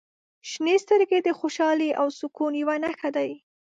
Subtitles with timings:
[0.49, 3.31] •شنې سترګې د خوشحالۍ او سکون یوه نښه دي.